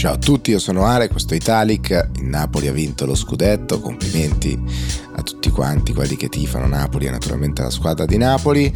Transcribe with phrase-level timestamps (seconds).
[0.00, 1.90] Ciao a tutti, io sono Ale, questo è Italic,
[2.20, 4.58] il Napoli ha vinto lo scudetto, complimenti
[5.12, 8.74] a tutti quanti quelli che tifano Napoli e naturalmente alla squadra di Napoli.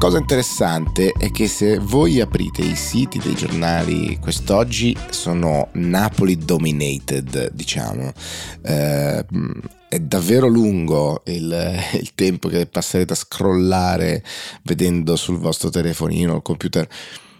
[0.00, 7.52] Cosa interessante è che se voi aprite i siti dei giornali quest'oggi sono Napoli dominated,
[7.52, 8.12] diciamo.
[8.62, 9.24] Eh,
[9.88, 14.24] è davvero lungo il, il, tempo che passerete a scrollare
[14.62, 16.88] vedendo sul vostro telefonino o computer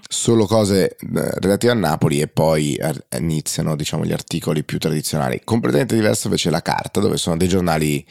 [0.08, 0.96] solo cose eh,
[1.40, 2.78] relative a Napoli e poi
[3.18, 5.40] iniziano diciamo, gli articoli più tradizionali.
[5.44, 8.04] Completamente diversa invece la carta, dove sono dei giornali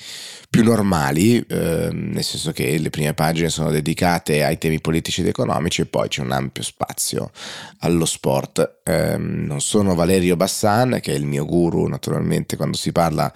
[0.50, 5.28] più normali, eh, nel senso che le prime pagine sono dedicate ai temi politici ed
[5.28, 7.32] economici e poi c'è un ampio spazio
[7.80, 8.82] allo sport.
[8.84, 13.32] Eh, non sono Valerio Bassan, che è il mio guru naturalmente quando si parla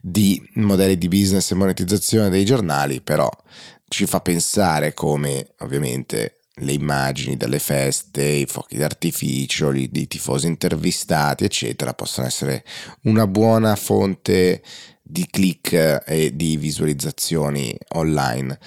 [0.00, 3.28] di modelli di business e monetizzazione dei giornali, però
[3.88, 10.46] ci fa pensare come ovviamente le immagini delle feste, i fuochi d'artificio, i, i tifosi
[10.46, 12.64] intervistati, eccetera, possono essere
[13.02, 14.62] una buona fonte
[15.02, 18.58] di click e di visualizzazioni online.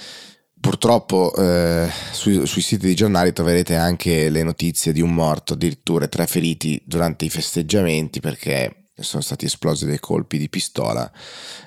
[0.59, 6.07] Purtroppo eh, sui, sui, siti di giornali troverete anche le notizie di un morto, addirittura
[6.07, 11.11] tre feriti durante i festeggiamenti perché sono stati esplosi dei colpi di pistola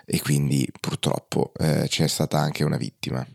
[0.04, 3.26] e quindi purtroppo eh, c'è stata anche una vittima.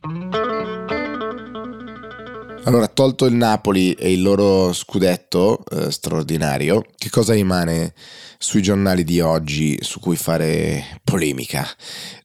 [2.66, 7.94] Allora, tolto il Napoli e il loro scudetto eh, straordinario, che cosa rimane
[8.38, 11.66] sui giornali di oggi su cui fare polemica?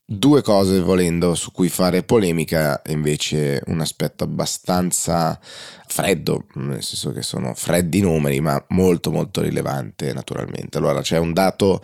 [0.05, 5.39] Due cose volendo su cui fare polemica, invece un aspetto abbastanza
[5.87, 10.77] freddo, nel senso che sono freddi numeri, ma molto molto rilevante naturalmente.
[10.77, 11.81] Allora, c'è un dato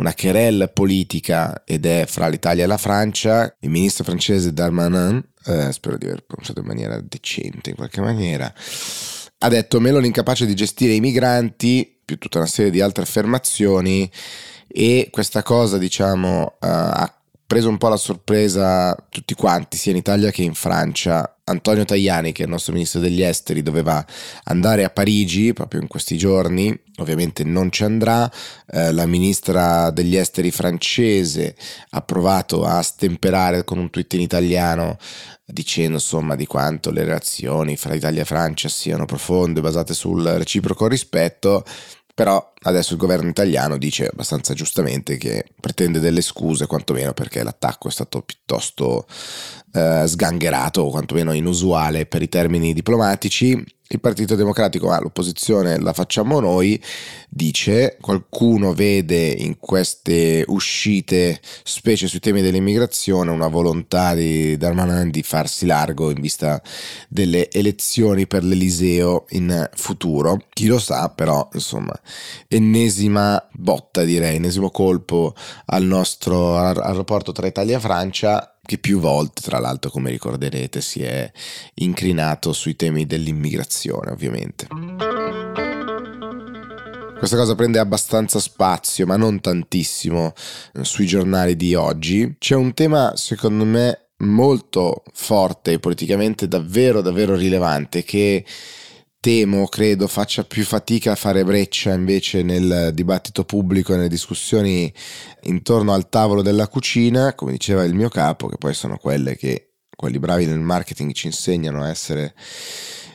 [0.00, 3.54] una querelle politica ed è fra l'Italia e la Francia.
[3.60, 8.52] Il ministro francese Darmanin, eh, spero di aver pronunciato in maniera decente in qualche maniera,
[9.42, 14.10] ha detto Meloni incapace di gestire i migranti, più tutta una serie di altre affermazioni
[14.66, 17.19] e questa cosa diciamo uh, ha
[17.50, 21.34] preso un po' la sorpresa tutti quanti, sia in Italia che in Francia.
[21.42, 24.06] Antonio Tajani, che è il nostro ministro degli esteri, doveva
[24.44, 28.30] andare a Parigi proprio in questi giorni, ovviamente non ci andrà.
[28.70, 31.56] Eh, la ministra degli esteri francese
[31.90, 34.96] ha provato a stemperare con un tweet in italiano
[35.44, 40.86] dicendo insomma di quanto le relazioni fra Italia e Francia siano profonde, basate sul reciproco
[40.86, 41.64] rispetto
[42.20, 47.88] però adesso il governo italiano dice abbastanza giustamente che pretende delle scuse, quantomeno perché l'attacco
[47.88, 49.06] è stato piuttosto
[49.72, 53.64] eh, sgangherato o quantomeno inusuale per i termini diplomatici.
[53.92, 56.80] Il Partito Democratico, ah, l'opposizione la facciamo noi,
[57.28, 57.96] dice.
[58.00, 65.66] Qualcuno vede in queste uscite, specie sui temi dell'immigrazione, una volontà di Darmanin di farsi
[65.66, 66.62] largo in vista
[67.08, 70.38] delle elezioni per l'Eliseo in futuro.
[70.50, 71.92] Chi lo sa, però, insomma,
[72.46, 75.34] ennesima botta direi, ennesimo colpo
[75.66, 80.80] al nostro al rapporto tra Italia e Francia che più volte, tra l'altro, come ricorderete,
[80.80, 81.28] si è
[81.74, 84.68] incrinato sui temi dell'immigrazione, ovviamente.
[87.18, 90.34] Questa cosa prende abbastanza spazio, ma non tantissimo,
[90.74, 92.36] eh, sui giornali di oggi.
[92.38, 98.44] C'è un tema, secondo me, molto forte e politicamente davvero, davvero rilevante che
[99.20, 104.92] temo, credo, faccia più fatica a fare breccia invece nel dibattito pubblico e nelle discussioni
[105.42, 109.72] intorno al tavolo della cucina, come diceva il mio capo, che poi sono quelle che
[109.94, 112.34] quelli bravi nel marketing ci insegnano a essere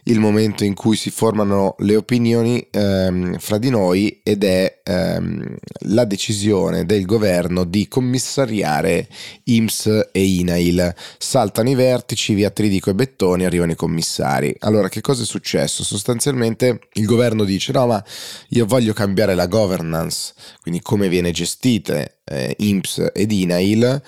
[0.07, 5.55] il momento in cui si formano le opinioni ehm, fra di noi ed è ehm,
[5.87, 9.07] la decisione del governo di commissariare
[9.45, 10.93] IMS e INAIL.
[11.17, 14.55] Saltano i vertici, via Tridico e Bettoni, arrivano i commissari.
[14.59, 15.83] Allora, che cosa è successo?
[15.83, 18.03] Sostanzialmente il governo dice no, ma
[18.49, 24.01] io voglio cambiare la governance, quindi come viene gestita eh, IMS ed INAIL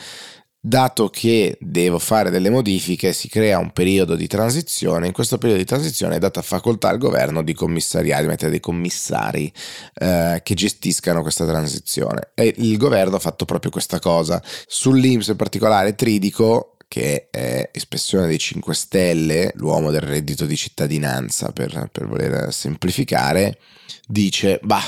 [0.59, 5.07] dato che devo fare delle modifiche, si crea un periodo di transizione.
[5.07, 8.59] In questo periodo di transizione è data facoltà al governo di commissariare, di mettere dei
[8.59, 9.51] commissari
[9.95, 12.31] eh, che gestiscano questa transizione.
[12.33, 14.41] E il governo ha fatto proprio questa cosa.
[14.67, 21.51] Sull'Inps in particolare Tridico che è espressione dei 5 Stelle, l'uomo del reddito di cittadinanza
[21.51, 23.59] per, per voler semplificare,
[24.07, 24.83] dice, bah,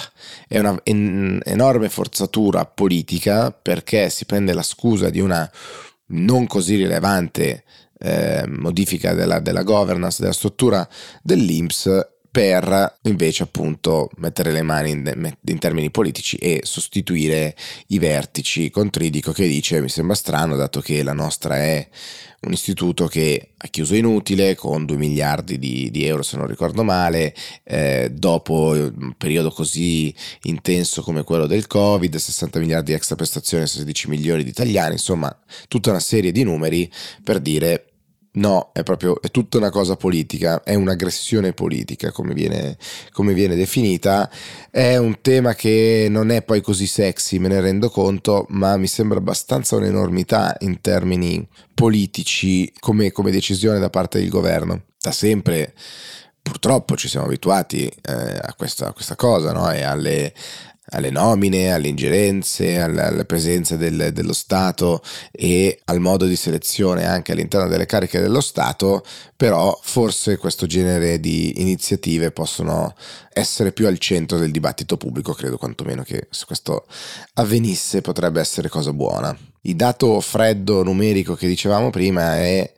[0.47, 1.41] è una en-
[1.89, 5.49] forzatura politica perché si prende la scusa di una
[6.11, 7.63] non così rilevante
[7.99, 10.87] eh, modifica della, della governance, della struttura
[11.21, 17.55] dell'Inps per invece appunto mettere le mani in, in, termini politici e sostituire
[17.87, 21.87] i vertici con Tridico che dice mi sembra strano dato che la nostra è
[22.41, 26.83] un istituto che ha chiuso inutile con 2 miliardi di, di euro se non ricordo
[26.83, 33.15] male, eh, dopo un periodo così intenso come quello del Covid, 60 miliardi di extra
[33.15, 35.37] prestazioni, 16 milioni di italiani, insomma
[35.67, 36.89] tutta una serie di numeri
[37.23, 37.88] per dire
[38.31, 42.77] No, è proprio è tutta una cosa politica, è un'aggressione politica come viene,
[43.11, 44.29] come viene, definita.
[44.69, 48.87] È un tema che non è poi così sexy, me ne rendo conto, ma mi
[48.87, 54.83] sembra abbastanza un'enormità in termini politici come, come decisione da parte del governo.
[55.01, 55.73] Da sempre
[56.41, 59.71] purtroppo ci siamo abituati eh, a, questa, a, questa, cosa no?
[59.71, 60.33] e alle,
[60.89, 65.01] alle nomine, alle ingerenze, alle, alle presenze del, dello Stato
[65.31, 69.03] e al modo di selezione anche all'interno delle cariche dello Stato,
[69.35, 72.95] però forse questo genere di iniziative possono
[73.31, 76.85] essere più al centro del dibattito pubblico, credo quantomeno che se questo
[77.33, 79.35] avvenisse potrebbe essere cosa buona.
[79.61, 82.73] Il dato freddo numerico che dicevamo prima è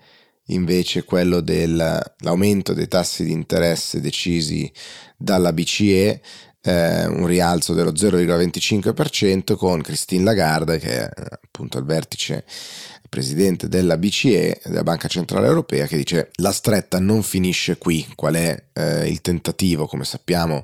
[0.47, 4.71] invece quello dell'aumento dei tassi di interesse decisi
[5.17, 6.21] dalla BCE
[6.61, 11.09] eh, un rialzo dello 0,25% con Christine Lagarde che è
[11.43, 12.45] appunto al vertice
[13.11, 18.35] presidente della BCE, della Banca Centrale Europea, che dice la stretta non finisce qui, qual
[18.35, 20.63] è eh, il tentativo, come sappiamo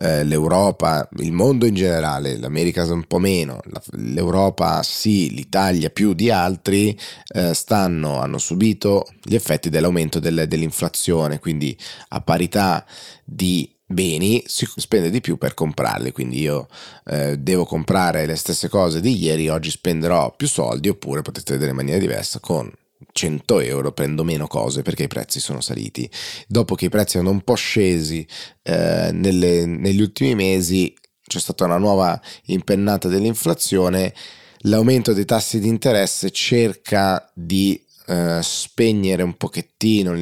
[0.00, 3.60] eh, l'Europa, il mondo in generale, l'America un po' meno,
[3.92, 6.98] l'Europa sì, l'Italia più di altri,
[7.32, 11.78] eh, stanno, hanno subito gli effetti dell'aumento del, dell'inflazione, quindi
[12.08, 12.84] a parità
[13.24, 16.68] di beni si spende di più per comprarli quindi io
[17.06, 21.70] eh, devo comprare le stesse cose di ieri oggi spenderò più soldi oppure potete vedere
[21.70, 22.70] in maniera diversa con
[23.10, 26.10] 100 euro prendo meno cose perché i prezzi sono saliti.
[26.46, 28.26] Dopo che i prezzi erano un po' scesi
[28.62, 30.92] eh, nelle, negli ultimi mesi
[31.26, 34.12] c'è stata una nuova impennata dell'inflazione
[34.62, 40.14] l'aumento dei tassi di interesse cerca di eh, spegnere un pochettino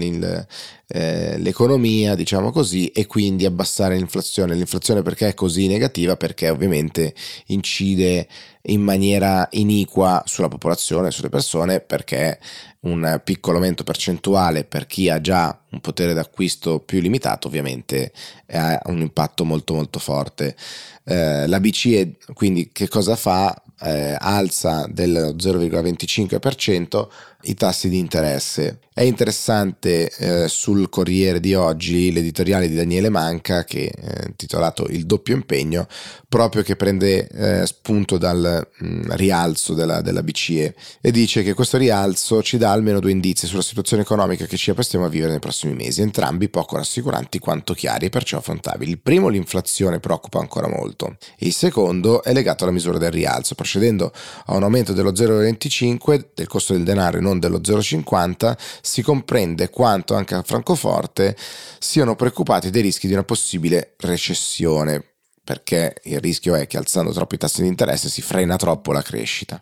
[0.88, 4.54] eh, l'economia, diciamo così, e quindi abbassare l'inflazione.
[4.54, 6.16] L'inflazione perché è così negativa?
[6.16, 7.14] Perché ovviamente
[7.46, 8.26] incide
[8.62, 12.40] in maniera iniqua sulla popolazione, sulle persone, perché
[12.80, 18.12] un piccolo aumento percentuale per chi ha già un potere d'acquisto più limitato ovviamente
[18.52, 20.56] ha un impatto molto molto forte.
[21.04, 23.60] Eh, la BCE quindi che cosa fa?
[23.78, 27.08] Eh, alza del 0,25%
[27.46, 28.80] i tassi di interesse.
[28.92, 35.04] È interessante eh, sul Corriere di oggi l'editoriale di Daniele Manca che è intitolato Il
[35.04, 35.86] doppio impegno,
[36.28, 41.52] proprio che prende eh, spunto dal mh, mm, rialzo della, della, BCE e dice che
[41.52, 45.32] questo rialzo ci dà almeno due indizi sulla situazione economica che ci apprestiamo a vivere
[45.32, 48.92] nei prossimi mesi, entrambi poco rassicuranti quanto chiari e perciò affrontabili.
[48.92, 51.16] Il primo, l'inflazione, preoccupa ancora molto.
[51.38, 54.12] Il secondo è legato alla misura del rialzo, procedendo
[54.46, 59.68] a un aumento dello 0,25 del costo del denaro e non dello 0,50 si comprende
[59.70, 61.36] quanto anche a Francoforte
[61.80, 65.02] siano preoccupati dei rischi di una possibile recessione,
[65.42, 69.02] perché il rischio è che alzando troppo i tassi di interesse si frena troppo la
[69.02, 69.60] crescita.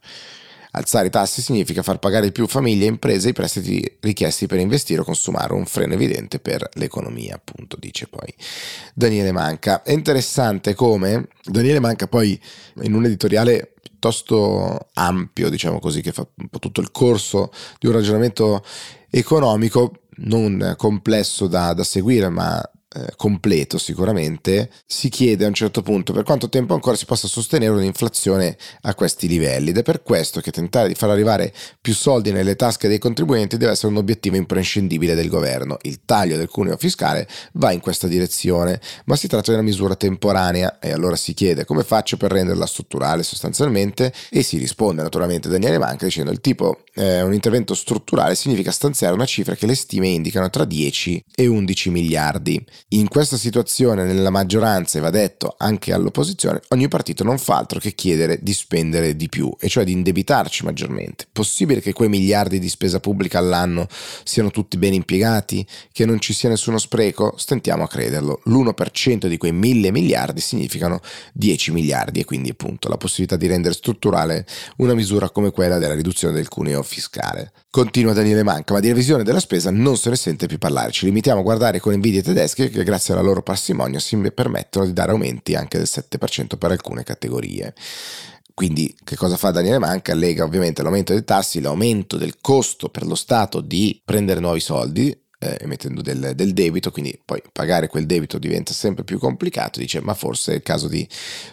[0.76, 5.03] Alzare i tassi significa far pagare più famiglie e imprese i prestiti richiesti per investire
[5.03, 8.35] o consumare, un freno evidente per l'economia, appunto, dice poi
[8.93, 9.82] Daniele Manca.
[9.82, 12.38] È interessante come Daniele Manca poi
[12.82, 17.87] in un editoriale piuttosto ampio, diciamo così, che fa un po' tutto il corso di
[17.87, 18.65] un ragionamento
[19.11, 22.60] economico non complesso da, da seguire, ma
[22.94, 27.27] eh, completo sicuramente, si chiede a un certo punto per quanto tempo ancora si possa
[27.27, 31.94] sostenere un'inflazione a questi livelli ed è per questo che tentare di far arrivare più
[31.94, 35.77] soldi nelle tasche dei contribuenti deve essere un obiettivo imprescindibile del governo.
[35.82, 39.96] Il taglio del cuneo fiscale va in questa direzione, ma si tratta di una misura
[39.96, 45.48] temporanea e allora si chiede come faccio per renderla strutturale sostanzialmente e si risponde naturalmente
[45.48, 49.74] Daniele Manca dicendo il tipo eh, un intervento strutturale significa stanziare una cifra che le
[49.74, 52.65] stime indicano tra 10 e 11 miliardi.
[52.88, 57.81] In questa situazione, nella maggioranza, e va detto anche all'opposizione, ogni partito non fa altro
[57.81, 61.26] che chiedere di spendere di più, e cioè di indebitarci maggiormente.
[61.32, 63.88] Possibile che quei miliardi di spesa pubblica all'anno
[64.22, 65.67] siano tutti ben impiegati?
[65.91, 67.34] Che non ci sia nessuno spreco?
[67.36, 68.43] Stentiamo a crederlo.
[68.44, 71.00] L'1% di quei mille miliardi significano
[71.32, 75.94] 10 miliardi e quindi appunto la possibilità di rendere strutturale una misura come quella della
[75.94, 77.50] riduzione del cuneo fiscale.
[77.70, 80.93] Continua Daniele Manca, ma di revisione della spesa non se ne sente più parlare.
[80.93, 84.93] Ci limitiamo a guardare con invidie tedesche che grazie alla loro parsimonia si permettono di
[84.93, 87.74] dare aumenti anche del 7% per alcune categorie.
[88.54, 90.14] Quindi che cosa fa Daniele Manca?
[90.14, 95.23] Lega ovviamente l'aumento dei tassi, l'aumento del costo per lo Stato di prendere nuovi soldi,
[95.44, 100.01] eh, emettendo del, del, debito, quindi poi pagare quel debito diventa sempre più complicato, dice
[100.01, 101.06] ma forse è il caso di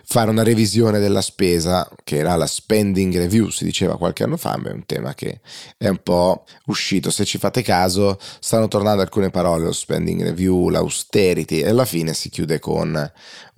[0.03, 4.57] fare una revisione della spesa, che era la spending review, si diceva qualche anno fa,
[4.57, 5.41] ma è un tema che
[5.77, 10.69] è un po' uscito, se ci fate caso stanno tornando alcune parole, lo spending review,
[10.69, 13.12] l'austerity e alla fine si chiude con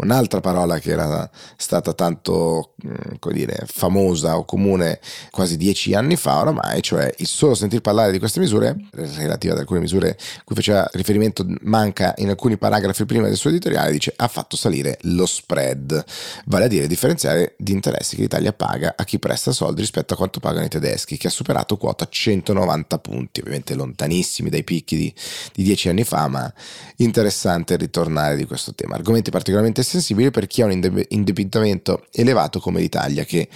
[0.03, 4.99] un'altra parola che era stata tanto, mm, dire, famosa o comune
[5.31, 9.59] quasi dieci anni fa oramai, cioè il solo sentir parlare di queste misure, relative ad
[9.59, 14.27] alcune misure cui faceva riferimento, manca in alcuni paragrafi prima del suo editoriale, dice ha
[14.27, 16.03] fatto salire lo spread,
[16.45, 20.17] vale a dire differenziare di interessi che l'Italia paga a chi presta soldi rispetto a
[20.17, 25.13] quanto pagano i tedeschi, che ha superato quota 190 punti, ovviamente lontanissimi dai picchi di,
[25.53, 26.51] di dieci anni fa, ma
[26.97, 28.95] interessante ritornare di questo tema.
[28.95, 33.47] Argomenti particolarmente sensibili per chi ha un indebitamento elevato come l'Italia, che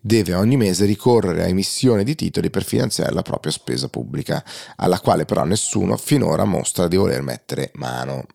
[0.00, 4.44] deve ogni mese ricorrere a emissione di titoli per finanziare la propria spesa pubblica,
[4.76, 8.26] alla quale però nessuno finora mostra di voler mettere mano.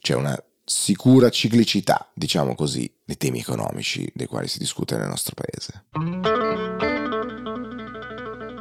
[0.00, 5.34] C'è una sicura ciclicità, diciamo così, dei temi economici dei quali si discute nel nostro
[5.34, 5.84] paese.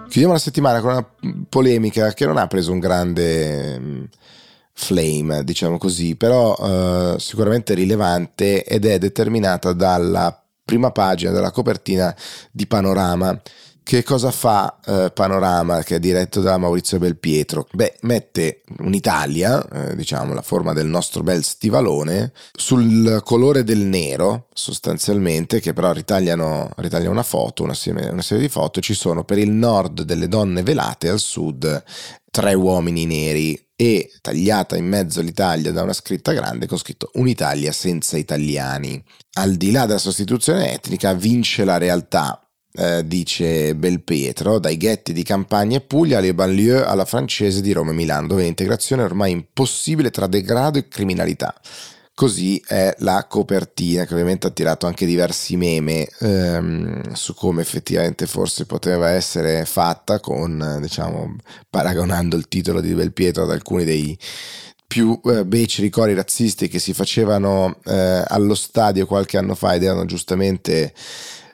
[0.09, 1.07] Chiudiamo la settimana con una
[1.47, 4.03] polemica che non ha preso un grande mm,
[4.73, 12.15] flame, diciamo così, però eh, sicuramente rilevante ed è determinata dalla prima pagina della copertina
[12.51, 13.39] di Panorama.
[13.89, 17.65] Che cosa fa eh, Panorama, che è diretto da Maurizio Belpietro?
[17.71, 24.45] Beh, mette un'Italia, eh, diciamo la forma del nostro bel stivalone, sul colore del nero,
[24.53, 28.79] sostanzialmente, che però ritagliano, ritagliano una foto, una serie, una serie di foto.
[28.79, 31.83] Ci sono per il nord delle donne velate, al sud
[32.29, 37.71] tre uomini neri e tagliata in mezzo l'Italia da una scritta grande con scritto Un'Italia
[37.71, 39.03] senza italiani.
[39.37, 42.43] Al di là della sostituzione etnica vince la realtà
[42.73, 47.91] eh, dice Belpietro, dai ghetti di campagna e Puglia alle banlieue alla francese di Roma
[47.91, 51.53] e Milano, dove l'integrazione è ormai impossibile tra degrado e criminalità.
[52.13, 58.27] Così è la copertina che ovviamente ha tirato anche diversi meme ehm, su come effettivamente
[58.27, 61.37] forse poteva essere fatta con, diciamo,
[61.69, 64.19] paragonando il titolo di Belpietro ad alcuni dei
[64.85, 69.83] più eh, beceri cori razzisti che si facevano eh, allo stadio qualche anno fa ed
[69.83, 70.93] erano giustamente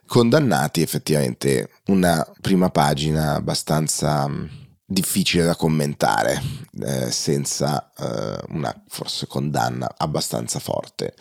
[0.05, 4.45] condannati, effettivamente una prima pagina abbastanza mm,
[4.85, 6.41] difficile da commentare
[6.81, 11.13] eh, senza eh, una forse condanna abbastanza forte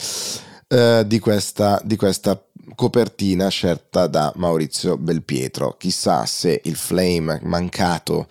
[0.69, 2.43] eh, di, questa, di questa
[2.75, 5.77] copertina scelta da Maurizio Belpietro.
[5.79, 8.27] Chissà se il flame mancato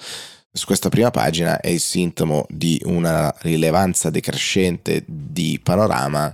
[0.56, 6.32] su questa prima pagina è il sintomo di una rilevanza decrescente di panorama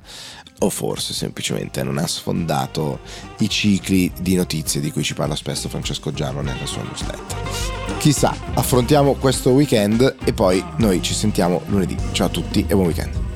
[0.61, 2.99] o forse semplicemente non ha sfondato
[3.37, 7.97] i cicli di notizie di cui ci parla spesso Francesco Giallo nella sua newsletter.
[7.97, 11.95] Chissà, affrontiamo questo weekend e poi noi ci sentiamo lunedì.
[12.11, 13.28] Ciao a tutti e buon weekend.